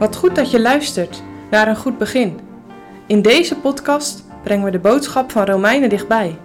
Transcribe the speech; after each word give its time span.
Wat 0.00 0.16
goed 0.16 0.34
dat 0.34 0.50
je 0.50 0.60
luistert 0.60 1.22
naar 1.50 1.68
een 1.68 1.76
goed 1.76 1.98
begin. 1.98 2.40
In 3.06 3.22
deze 3.22 3.56
podcast 3.56 4.24
brengen 4.42 4.64
we 4.64 4.70
de 4.70 4.78
boodschap 4.78 5.30
van 5.30 5.44
Romeinen 5.44 5.88
dichtbij. 5.88 6.38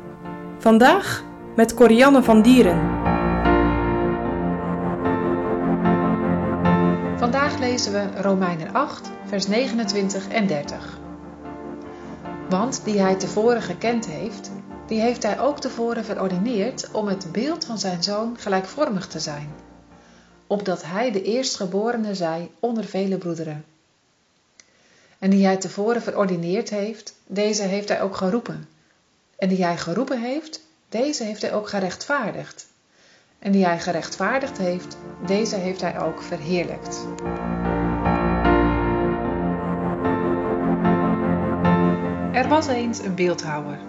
Vandaag 0.57 1.23
met 1.55 1.73
Corianne 1.73 2.23
van 2.23 2.41
Dieren. 2.41 2.79
Vandaag 7.17 7.59
lezen 7.59 7.91
we 7.91 8.21
Romeinen 8.21 8.73
8, 8.73 9.11
vers 9.25 9.47
29 9.47 10.27
en 10.27 10.47
30. 10.47 10.99
Want 12.49 12.81
die 12.83 12.99
hij 12.99 13.15
tevoren 13.15 13.61
gekend 13.61 14.07
heeft, 14.07 14.51
die 14.87 14.99
heeft 14.99 15.23
hij 15.23 15.39
ook 15.39 15.59
tevoren 15.59 16.05
verordineerd 16.05 16.89
om 16.91 17.07
het 17.07 17.27
beeld 17.31 17.65
van 17.65 17.77
zijn 17.77 18.03
zoon 18.03 18.35
gelijkvormig 18.39 19.07
te 19.07 19.19
zijn 19.19 19.47
opdat 20.47 20.83
hij 20.83 21.11
de 21.11 21.21
eerstgeborene 21.21 22.15
zij 22.15 22.51
onder 22.59 22.85
vele 22.85 23.17
broederen. 23.17 23.65
En 25.19 25.29
die 25.29 25.45
hij 25.45 25.57
tevoren 25.57 26.01
verordineerd 26.01 26.69
heeft, 26.69 27.15
deze 27.27 27.63
heeft 27.63 27.89
hij 27.89 28.01
ook 28.01 28.15
geroepen. 28.15 28.67
En 29.37 29.49
die 29.49 29.63
hij 29.63 29.77
geroepen 29.77 30.21
heeft, 30.21 30.61
deze 30.89 31.23
heeft 31.23 31.41
hij 31.41 31.53
ook 31.53 31.69
gerechtvaardigd. 31.69 32.67
En 33.39 33.51
die 33.51 33.65
hij 33.65 33.79
gerechtvaardigd 33.79 34.57
heeft, 34.57 34.97
deze 35.25 35.55
heeft 35.55 35.81
hij 35.81 35.99
ook 35.99 36.21
verheerlijkt. 36.21 37.05
Er 42.33 42.47
was 42.47 42.67
eens 42.67 42.99
een 42.99 43.15
beeldhouwer. 43.15 43.79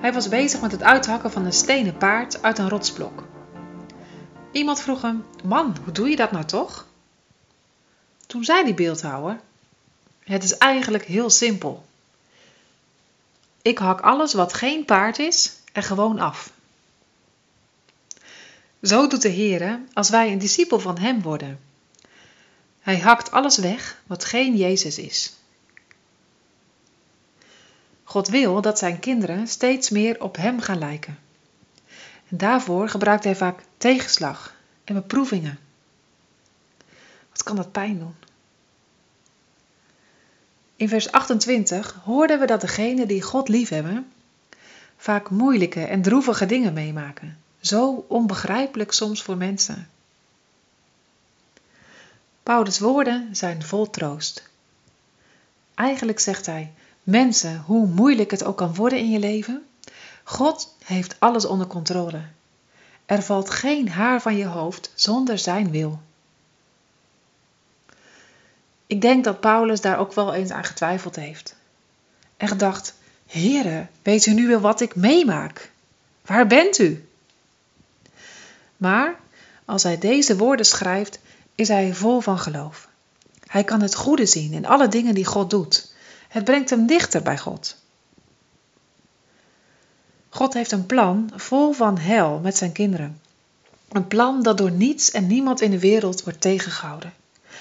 Hij 0.00 0.12
was 0.12 0.28
bezig 0.28 0.60
met 0.60 0.72
het 0.72 0.82
uithakken 0.82 1.30
van 1.30 1.44
een 1.44 1.52
stenen 1.52 1.96
paard 1.96 2.42
uit 2.42 2.58
een 2.58 2.68
rotsblok. 2.68 3.24
Iemand 4.56 4.80
vroeg 4.80 5.02
hem: 5.02 5.24
Man, 5.44 5.76
hoe 5.84 5.92
doe 5.92 6.08
je 6.08 6.16
dat 6.16 6.32
nou 6.32 6.44
toch? 6.44 6.86
Toen 8.26 8.44
zei 8.44 8.64
die 8.64 8.74
beeldhouwer: 8.74 9.40
Het 10.24 10.44
is 10.44 10.58
eigenlijk 10.58 11.04
heel 11.04 11.30
simpel. 11.30 11.86
Ik 13.62 13.78
hak 13.78 14.00
alles 14.00 14.32
wat 14.32 14.54
geen 14.54 14.84
paard 14.84 15.18
is 15.18 15.52
er 15.72 15.82
gewoon 15.82 16.18
af. 16.18 16.50
Zo 18.82 19.06
doet 19.06 19.22
de 19.22 19.28
Heer 19.28 19.80
als 19.92 20.08
wij 20.10 20.32
een 20.32 20.38
discipel 20.38 20.80
van 20.80 20.98
Hem 20.98 21.22
worden. 21.22 21.60
Hij 22.80 22.98
hakt 22.98 23.30
alles 23.30 23.58
weg 23.58 24.02
wat 24.06 24.24
geen 24.24 24.56
Jezus 24.56 24.98
is. 24.98 25.32
God 28.04 28.28
wil 28.28 28.60
dat 28.60 28.78
zijn 28.78 28.98
kinderen 28.98 29.48
steeds 29.48 29.90
meer 29.90 30.22
op 30.22 30.36
Hem 30.36 30.60
gaan 30.60 30.78
lijken. 30.78 31.25
En 32.28 32.36
daarvoor 32.36 32.88
gebruikt 32.88 33.24
hij 33.24 33.36
vaak 33.36 33.60
tegenslag 33.76 34.54
en 34.84 34.94
beproevingen. 34.94 35.58
Wat 37.30 37.42
kan 37.42 37.56
dat 37.56 37.72
pijn 37.72 37.98
doen? 37.98 38.14
In 40.76 40.88
vers 40.88 41.12
28 41.12 42.00
hoorden 42.04 42.40
we 42.40 42.46
dat 42.46 42.60
degenen 42.60 43.08
die 43.08 43.22
God 43.22 43.48
liefhebben 43.48 44.12
vaak 44.96 45.30
moeilijke 45.30 45.84
en 45.84 46.02
droevige 46.02 46.46
dingen 46.46 46.72
meemaken. 46.72 47.38
Zo 47.60 48.04
onbegrijpelijk 48.08 48.92
soms 48.92 49.22
voor 49.22 49.36
mensen. 49.36 49.88
Paulus' 52.42 52.78
woorden 52.78 53.36
zijn 53.36 53.62
vol 53.62 53.90
troost. 53.90 54.48
Eigenlijk 55.74 56.18
zegt 56.18 56.46
hij: 56.46 56.72
Mensen, 57.02 57.60
hoe 57.60 57.86
moeilijk 57.86 58.30
het 58.30 58.44
ook 58.44 58.56
kan 58.56 58.74
worden 58.74 58.98
in 58.98 59.10
je 59.10 59.18
leven, 59.18 59.65
God 60.28 60.74
heeft 60.84 61.16
alles 61.18 61.44
onder 61.44 61.66
controle. 61.66 62.20
Er 63.04 63.22
valt 63.22 63.50
geen 63.50 63.88
haar 63.88 64.22
van 64.22 64.36
je 64.36 64.46
hoofd 64.46 64.90
zonder 64.94 65.38
zijn 65.38 65.70
wil. 65.70 66.00
Ik 68.86 69.00
denk 69.00 69.24
dat 69.24 69.40
Paulus 69.40 69.80
daar 69.80 69.98
ook 69.98 70.12
wel 70.12 70.34
eens 70.34 70.50
aan 70.50 70.64
getwijfeld 70.64 71.16
heeft. 71.16 71.56
En 72.36 72.48
gedacht: 72.48 72.94
Heere, 73.26 73.86
weet 74.02 74.26
u 74.26 74.32
nu 74.32 74.48
wel 74.48 74.60
wat 74.60 74.80
ik 74.80 74.94
meemaak? 74.94 75.70
Waar 76.22 76.46
bent 76.46 76.78
u? 76.78 77.08
Maar 78.76 79.20
als 79.64 79.82
hij 79.82 79.98
deze 79.98 80.36
woorden 80.36 80.66
schrijft, 80.66 81.18
is 81.54 81.68
hij 81.68 81.94
vol 81.94 82.20
van 82.20 82.38
geloof. 82.38 82.88
Hij 83.46 83.64
kan 83.64 83.80
het 83.80 83.94
goede 83.94 84.26
zien 84.26 84.52
in 84.52 84.66
alle 84.66 84.88
dingen 84.88 85.14
die 85.14 85.24
God 85.24 85.50
doet. 85.50 85.92
Het 86.28 86.44
brengt 86.44 86.70
hem 86.70 86.86
dichter 86.86 87.22
bij 87.22 87.38
God. 87.38 87.76
God 90.36 90.54
heeft 90.54 90.72
een 90.72 90.86
plan 90.86 91.30
vol 91.34 91.72
van 91.72 91.98
hel 91.98 92.38
met 92.38 92.56
zijn 92.56 92.72
kinderen. 92.72 93.20
Een 93.88 94.06
plan 94.06 94.42
dat 94.42 94.58
door 94.58 94.70
niets 94.70 95.10
en 95.10 95.26
niemand 95.26 95.60
in 95.60 95.70
de 95.70 95.78
wereld 95.78 96.22
wordt 96.22 96.40
tegengehouden. 96.40 97.12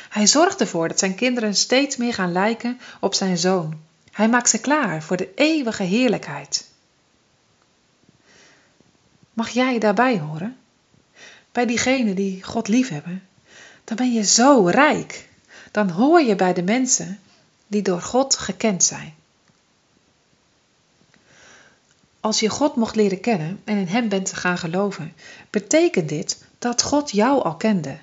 Hij 0.09 0.27
zorgt 0.27 0.61
ervoor 0.61 0.87
dat 0.87 0.99
zijn 0.99 1.15
kinderen 1.15 1.55
steeds 1.55 1.97
meer 1.97 2.13
gaan 2.13 2.31
lijken 2.31 2.79
op 2.99 3.13
zijn 3.13 3.37
zoon. 3.37 3.79
Hij 4.11 4.29
maakt 4.29 4.49
ze 4.49 4.59
klaar 4.59 5.03
voor 5.03 5.17
de 5.17 5.33
eeuwige 5.35 5.83
heerlijkheid. 5.83 6.69
Mag 9.33 9.49
jij 9.49 9.79
daarbij 9.79 10.19
horen? 10.19 10.57
Bij 11.51 11.65
diegenen 11.65 12.15
die 12.15 12.43
God 12.43 12.67
liefhebben? 12.67 13.23
Dan 13.83 13.95
ben 13.95 14.13
je 14.13 14.23
zo 14.23 14.67
rijk. 14.67 15.29
Dan 15.71 15.89
hoor 15.89 16.21
je 16.21 16.35
bij 16.35 16.53
de 16.53 16.63
mensen 16.63 17.19
die 17.67 17.81
door 17.81 18.01
God 18.01 18.37
gekend 18.37 18.83
zijn. 18.83 19.13
Als 22.25 22.39
je 22.39 22.49
God 22.49 22.75
mocht 22.75 22.95
leren 22.95 23.19
kennen 23.19 23.61
en 23.63 23.77
in 23.77 23.87
Hem 23.87 24.09
bent 24.09 24.33
gaan 24.33 24.57
geloven, 24.57 25.13
betekent 25.49 26.09
dit 26.09 26.43
dat 26.59 26.81
God 26.81 27.11
jou 27.11 27.43
al 27.43 27.55
kende. 27.55 27.97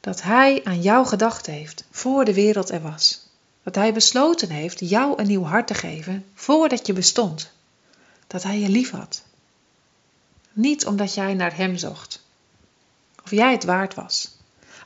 Dat 0.00 0.22
Hij 0.22 0.60
aan 0.64 0.82
jou 0.82 1.06
gedacht 1.06 1.46
heeft 1.46 1.84
voor 1.90 2.24
de 2.24 2.34
wereld 2.34 2.70
er 2.70 2.82
was. 2.82 3.28
Dat 3.62 3.74
Hij 3.74 3.92
besloten 3.92 4.50
heeft 4.50 4.80
jou 4.80 5.20
een 5.20 5.26
nieuw 5.26 5.42
hart 5.42 5.66
te 5.66 5.74
geven 5.74 6.24
voordat 6.34 6.86
je 6.86 6.92
bestond. 6.92 7.50
Dat 8.26 8.42
Hij 8.42 8.58
je 8.58 8.68
lief 8.68 8.90
had. 8.90 9.22
Niet 10.52 10.86
omdat 10.86 11.14
jij 11.14 11.34
naar 11.34 11.56
Hem 11.56 11.76
zocht. 11.76 12.22
Of 13.24 13.30
jij 13.30 13.52
het 13.52 13.64
waard 13.64 13.94
was. 13.94 14.36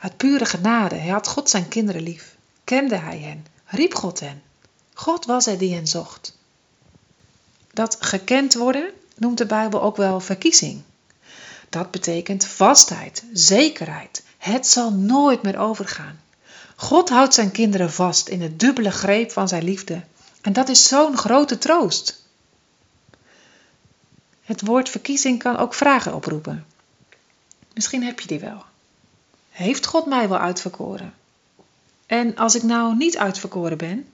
Uit 0.01 0.17
pure 0.17 0.45
genade, 0.45 0.95
Hij 0.95 1.11
had 1.11 1.29
God 1.29 1.51
zijn 1.51 1.69
kinderen 1.69 2.03
lief. 2.03 2.37
Kende 2.65 2.97
Hij 2.97 3.19
hen, 3.19 3.47
riep 3.65 3.95
God 3.95 4.21
hen. 4.21 4.43
God 4.95 5.25
was 5.25 5.45
het 5.45 5.59
die 5.59 5.75
hen 5.75 5.87
zocht. 5.87 6.39
Dat 7.73 7.97
gekend 8.01 8.55
worden 8.55 8.91
noemt 9.17 9.39
de 9.39 9.47
Bijbel 9.47 9.83
ook 9.83 9.97
wel 9.97 10.21
verkiezing. 10.21 10.83
Dat 11.69 11.91
betekent 11.91 12.47
vastheid, 12.47 13.25
zekerheid. 13.33 14.23
Het 14.39 14.67
zal 14.67 14.93
nooit 14.93 15.43
meer 15.43 15.59
overgaan. 15.59 16.21
God 16.77 17.09
houdt 17.09 17.35
zijn 17.35 17.51
kinderen 17.51 17.93
vast 17.93 18.29
in 18.29 18.43
het 18.43 18.61
dubbele 18.61 18.91
greep 18.91 19.31
van 19.33 19.49
zijn 19.49 19.65
liefde. 19.65 20.03
En 20.41 20.53
dat 20.53 20.69
is 20.69 20.89
zo'n 20.89 21.17
grote 21.17 21.59
troost. 21.59 22.25
Het 24.43 24.61
woord 24.61 24.89
verkiezing 24.89 25.39
kan 25.39 25.57
ook 25.57 25.75
vragen 25.75 26.15
oproepen. 26.15 26.67
Misschien 27.75 28.03
heb 28.03 28.21
je 28.21 28.27
die 28.27 28.41
wel. 28.41 28.65
Heeft 29.51 29.87
God 29.87 30.07
mij 30.07 30.29
wel 30.29 30.39
uitverkoren? 30.39 31.15
En 32.07 32.37
als 32.37 32.55
ik 32.55 32.63
nou 32.63 32.97
niet 32.97 33.19
uitverkoren 33.19 33.79
ben, 33.79 34.09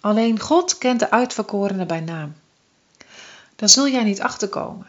Alleen 0.00 0.40
God 0.40 0.78
kent 0.78 1.00
de 1.00 1.10
uitverkorenen 1.10 1.86
bij 1.86 2.00
naam. 2.00 2.34
Daar 3.56 3.68
zul 3.68 3.88
jij 3.88 4.04
niet 4.04 4.20
achterkomen. 4.20 4.86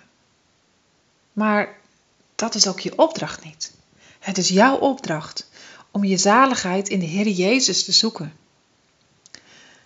Maar 1.33 1.77
dat 2.35 2.55
is 2.55 2.67
ook 2.67 2.79
je 2.79 2.97
opdracht 2.97 3.43
niet. 3.43 3.73
Het 4.19 4.37
is 4.37 4.49
jouw 4.49 4.77
opdracht 4.77 5.49
om 5.91 6.03
je 6.03 6.17
zaligheid 6.17 6.89
in 6.89 6.99
de 6.99 7.05
Heer 7.05 7.27
Jezus 7.27 7.85
te 7.85 7.91
zoeken. 7.91 8.33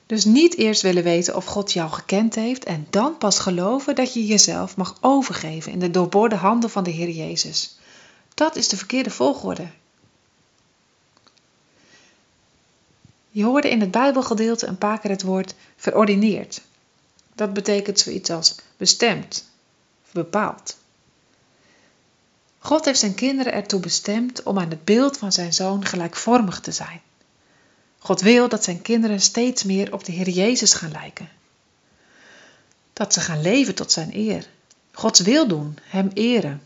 Dus 0.05 0.25
niet 0.25 0.57
eerst 0.57 0.81
willen 0.81 1.03
weten 1.03 1.35
of 1.35 1.45
God 1.45 1.73
jou 1.73 1.91
gekend 1.91 2.35
heeft 2.35 2.63
en 2.63 2.87
dan 2.89 3.17
pas 3.17 3.39
geloven 3.39 3.95
dat 3.95 4.13
je 4.13 4.25
jezelf 4.25 4.77
mag 4.77 4.97
overgeven 5.01 5.71
in 5.71 5.79
de 5.79 5.91
doorborde 5.91 6.35
handen 6.35 6.69
van 6.69 6.83
de 6.83 6.89
Heer 6.91 7.09
Jezus. 7.09 7.77
Dat 8.33 8.55
is 8.55 8.67
de 8.67 8.77
verkeerde 8.77 9.09
volgorde. 9.09 9.67
Je 13.35 13.43
hoorde 13.43 13.69
in 13.69 13.81
het 13.81 13.91
Bijbelgedeelte 13.91 14.67
een 14.67 14.77
paar 14.77 14.99
keer 14.99 15.11
het 15.11 15.21
woord 15.21 15.55
verordineerd. 15.75 16.61
Dat 17.33 17.53
betekent 17.53 17.99
zoiets 17.99 18.29
als 18.29 18.55
bestemd, 18.77 19.49
bepaald. 20.11 20.77
God 22.59 22.85
heeft 22.85 22.99
zijn 22.99 23.15
kinderen 23.15 23.53
ertoe 23.53 23.79
bestemd 23.79 24.43
om 24.43 24.59
aan 24.59 24.69
het 24.69 24.83
beeld 24.85 25.17
van 25.17 25.31
zijn 25.31 25.53
zoon 25.53 25.85
gelijkvormig 25.85 26.59
te 26.59 26.71
zijn. 26.71 27.01
God 27.97 28.21
wil 28.21 28.49
dat 28.49 28.63
zijn 28.63 28.81
kinderen 28.81 29.21
steeds 29.21 29.63
meer 29.63 29.93
op 29.93 30.05
de 30.05 30.11
Heer 30.11 30.29
Jezus 30.29 30.73
gaan 30.73 30.91
lijken. 30.91 31.29
Dat 32.93 33.13
ze 33.13 33.19
gaan 33.19 33.41
leven 33.41 33.75
tot 33.75 33.91
zijn 33.91 34.09
eer. 34.13 34.47
Gods 34.91 35.19
wil 35.19 35.47
doen, 35.47 35.77
hem 35.83 36.09
eren. 36.13 36.61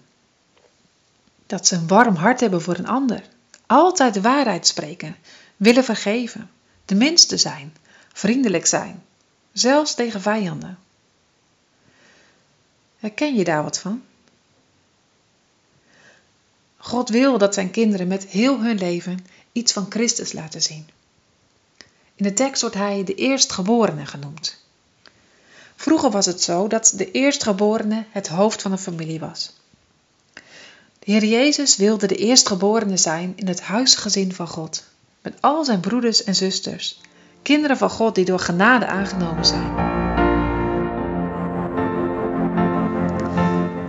Dat 1.46 1.68
ze 1.68 1.76
een 1.76 1.88
warm 1.88 2.16
hart 2.16 2.40
hebben 2.40 2.62
voor 2.62 2.78
een 2.78 2.88
ander. 2.88 3.24
Altijd 3.66 4.22
waarheid 4.22 4.68
spreken, 4.68 5.16
willen 5.58 5.84
vergeven 5.84 6.50
de 6.90 6.96
minste 6.96 7.38
zijn, 7.38 7.76
vriendelijk 8.14 8.66
zijn, 8.66 9.04
zelfs 9.52 9.94
tegen 9.94 10.22
vijanden. 10.22 10.78
Herken 12.98 13.36
je 13.36 13.44
daar 13.44 13.64
wat 13.64 13.80
van? 13.80 14.04
God 16.78 17.10
wil 17.10 17.38
dat 17.38 17.54
zijn 17.54 17.72
kinderen 17.72 18.08
met 18.08 18.26
heel 18.26 18.60
hun 18.62 18.78
leven 18.78 19.26
iets 19.52 19.74
van 19.74 19.86
Christus 19.90 20.34
laten 20.34 20.62
zien. 20.62 20.90
In 22.16 22.24
de 22.24 22.34
tekst 22.34 22.62
wordt 22.62 22.76
hij 22.76 23.04
de 23.04 23.16
eerstgeborene 23.16 24.06
genoemd. 24.06 24.64
Vroeger 25.76 26.12
was 26.12 26.26
het 26.26 26.42
zo 26.42 26.68
dat 26.68 26.94
de 26.96 27.12
eerstgeborene 27.12 28.06
het 28.12 28.28
hoofd 28.28 28.62
van 28.62 28.72
een 28.72 28.78
familie 28.78 29.20
was. 29.20 29.54
De 31.00 31.12
Heer 31.12 31.26
Jezus 31.26 31.76
wilde 31.76 32.08
de 32.08 32.16
eerstgeborene 32.16 32.98
zijn 32.98 33.34
in 33.36 33.48
het 33.48 33.62
huisgezin 33.62 34.34
van 34.34 34.48
God, 34.48 34.84
met 35.22 35.42
al 35.42 35.66
zijn 35.66 35.80
broeders 35.80 36.24
en 36.24 36.36
zusters, 36.36 37.00
kinderen 37.42 37.78
van 37.78 37.90
God 37.90 38.16
die 38.16 38.26
door 38.26 38.40
genade 38.40 38.86
aangenomen 38.86 39.46
zijn. 39.46 39.98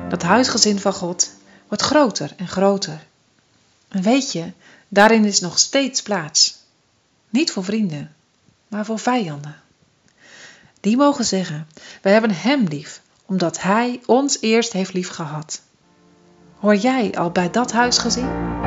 Dat 0.09 0.23
huisgezin 0.23 0.79
van 0.79 0.93
God 0.93 1.31
wordt 1.69 1.83
groter 1.83 2.33
en 2.37 2.49
groter. 2.49 3.07
En 3.89 4.03
weet 4.03 4.33
je, 4.33 4.53
daarin 4.89 5.25
is 5.25 5.41
nog 5.41 5.59
steeds 5.59 6.03
plaats. 6.03 6.59
Niet 7.29 7.51
voor 7.51 7.65
vrienden, 7.65 8.15
maar 8.69 8.85
voor 8.85 8.99
vijanden. 8.99 9.57
Die 10.81 10.97
mogen 10.97 11.25
zeggen: 11.25 11.69
Wij 12.03 12.13
hebben 12.13 12.35
Hem 12.35 12.65
lief, 12.65 13.01
omdat 13.27 13.63
Hij 13.63 14.01
ons 14.07 14.41
eerst 14.41 14.73
heeft 14.73 14.93
lief 14.93 15.09
gehad. 15.09 15.63
Hoor 16.59 16.77
jij 16.77 17.13
al 17.15 17.31
bij 17.31 17.51
dat 17.51 17.73
huisgezin? 17.73 18.60